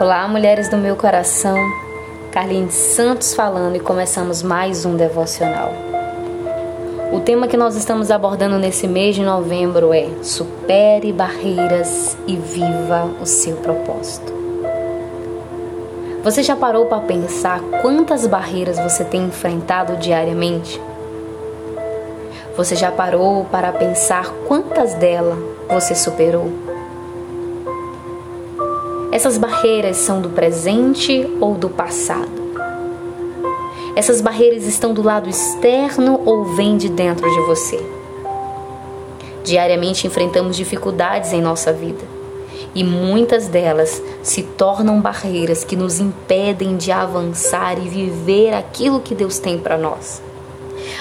[0.00, 1.58] Olá, mulheres do meu coração.
[2.32, 5.74] Carlinhos Santos falando e começamos mais um devocional.
[7.12, 13.10] O tema que nós estamos abordando nesse mês de novembro é Supere barreiras e viva
[13.20, 14.32] o seu propósito.
[16.24, 20.80] Você já parou para pensar quantas barreiras você tem enfrentado diariamente?
[22.56, 25.38] Você já parou para pensar quantas delas
[25.68, 26.69] você superou?
[29.12, 32.40] Essas barreiras são do presente ou do passado?
[33.96, 37.84] Essas barreiras estão do lado externo ou vêm de dentro de você?
[39.42, 42.04] Diariamente enfrentamos dificuldades em nossa vida
[42.72, 49.14] e muitas delas se tornam barreiras que nos impedem de avançar e viver aquilo que
[49.14, 50.22] Deus tem para nós.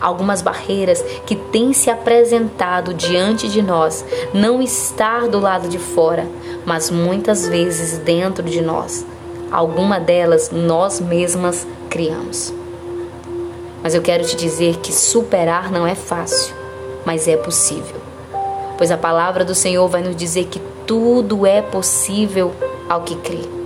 [0.00, 6.26] Algumas barreiras que têm se apresentado diante de nós não estar do lado de fora,
[6.64, 9.06] mas muitas vezes dentro de nós.
[9.50, 12.52] Alguma delas nós mesmas criamos.
[13.82, 16.54] Mas eu quero te dizer que superar não é fácil,
[17.04, 18.00] mas é possível.
[18.76, 22.52] Pois a palavra do Senhor vai nos dizer que tudo é possível
[22.88, 23.63] ao que crê.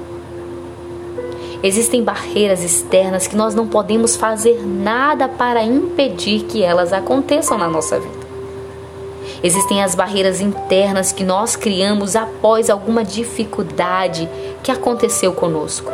[1.62, 7.66] Existem barreiras externas que nós não podemos fazer nada para impedir que elas aconteçam na
[7.66, 8.28] nossa vida.
[9.42, 14.28] Existem as barreiras internas que nós criamos após alguma dificuldade
[14.62, 15.90] que aconteceu conosco.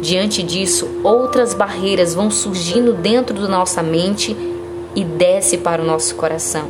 [0.00, 4.36] Diante disso, outras barreiras vão surgindo dentro da nossa mente
[4.94, 6.68] e desce para o nosso coração.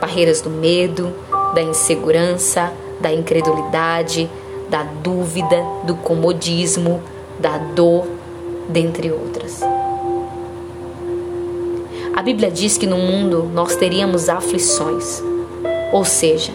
[0.00, 1.12] Barreiras do medo,
[1.54, 4.28] da insegurança, da incredulidade,
[4.68, 7.02] da dúvida, do comodismo,
[7.38, 8.06] da dor,
[8.68, 9.60] dentre outras.
[12.14, 15.22] A Bíblia diz que no mundo nós teríamos aflições,
[15.92, 16.52] ou seja,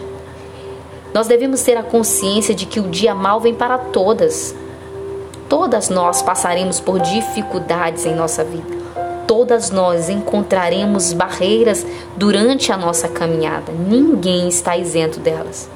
[1.14, 4.54] nós devemos ter a consciência de que o dia mal vem para todas.
[5.48, 8.82] Todas nós passaremos por dificuldades em nossa vida.
[9.26, 11.86] Todas nós encontraremos barreiras
[12.16, 13.72] durante a nossa caminhada.
[13.72, 15.70] Ninguém está isento delas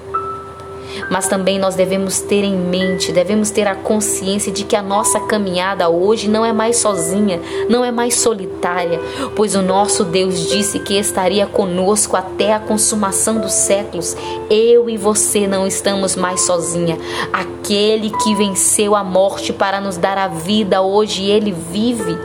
[1.11, 5.21] mas também nós devemos ter em mente, devemos ter a consciência de que a nossa
[5.21, 9.01] caminhada hoje não é mais sozinha, não é mais solitária,
[9.35, 14.17] pois o nosso Deus disse que estaria conosco até a consumação dos séculos.
[14.51, 16.99] Eu e você não estamos mais sozinha.
[17.33, 22.17] Aquele que venceu a morte para nos dar a vida hoje, ele vive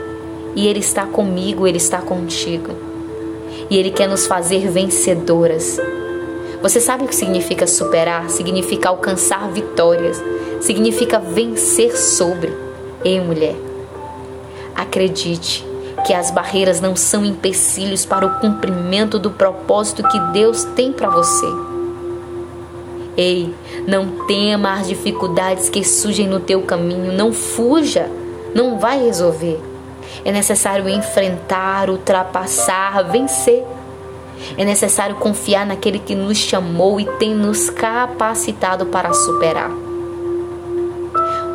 [0.55, 2.71] e ele está comigo, ele está contigo.
[3.69, 5.79] E ele quer nos fazer vencedoras.
[6.61, 8.29] Você sabe o que significa superar?
[8.29, 10.21] Significa alcançar vitórias,
[10.61, 12.55] significa vencer sobre.
[13.03, 13.55] Ei, mulher,
[14.75, 15.65] acredite
[16.05, 21.09] que as barreiras não são empecilhos para o cumprimento do propósito que Deus tem para
[21.09, 21.47] você.
[23.17, 23.53] Ei,
[23.87, 28.07] não tema as dificuldades que surgem no teu caminho, não fuja,
[28.53, 29.59] não vai resolver.
[30.23, 33.63] É necessário enfrentar, ultrapassar, vencer.
[34.57, 39.71] É necessário confiar naquele que nos chamou e tem nos capacitado para superar.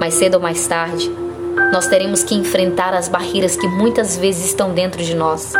[0.00, 1.10] Mais cedo ou mais tarde,
[1.72, 5.52] nós teremos que enfrentar as barreiras que muitas vezes estão dentro de nós.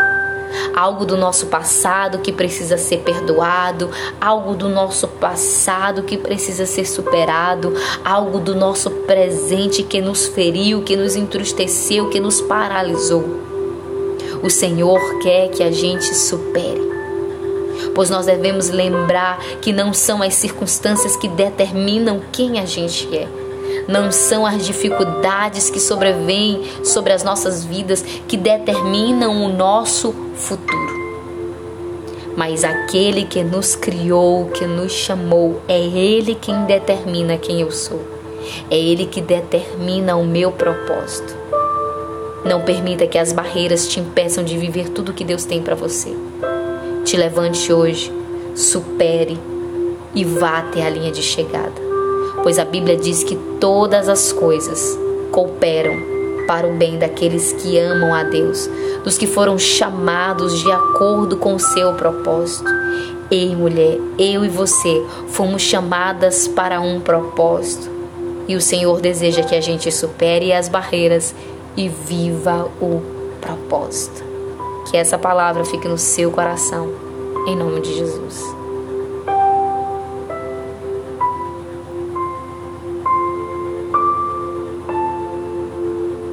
[0.75, 6.85] Algo do nosso passado que precisa ser perdoado, algo do nosso passado que precisa ser
[6.85, 7.73] superado,
[8.05, 13.41] algo do nosso presente que nos feriu, que nos entristeceu, que nos paralisou.
[14.41, 16.86] O Senhor quer que a gente supere
[17.93, 23.27] pois nós devemos lembrar que não são as circunstâncias que determinam quem a gente é.
[23.87, 31.07] Não são as dificuldades que sobrevêm sobre as nossas vidas que determinam o nosso futuro.
[32.35, 37.99] Mas aquele que nos criou, que nos chamou, é Ele quem determina quem eu sou.
[38.69, 41.35] É Ele que determina o meu propósito.
[42.45, 46.15] Não permita que as barreiras te impeçam de viver tudo que Deus tem para você.
[47.07, 48.11] Te levante hoje,
[48.53, 49.39] supere
[50.13, 51.81] e vá até a linha de chegada.
[52.43, 54.99] Pois a Bíblia diz que todas as coisas
[55.31, 55.95] cooperam
[56.45, 58.69] para o bem daqueles que amam a Deus,
[59.05, 62.69] dos que foram chamados de acordo com o seu propósito.
[63.31, 67.89] Ei, mulher, eu e você fomos chamadas para um propósito.
[68.49, 71.33] E o Senhor deseja que a gente supere as barreiras
[71.77, 73.01] e viva o
[73.39, 74.26] propósito.
[74.89, 76.89] Que essa palavra fique no seu coração.
[77.47, 78.66] Em nome de Jesus.